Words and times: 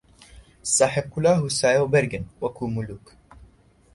ساحێب 0.75 1.07
کولاهـ 1.13 1.39
و 1.43 1.47
سایە 1.59 1.81
و 1.83 1.91
بەرگن 1.93 2.25
وەکوو 2.41 2.73
مولووک 2.75 3.05